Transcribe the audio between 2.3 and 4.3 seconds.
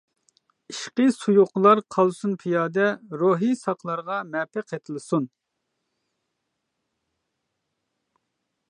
پىيادە روھى ساقلارغا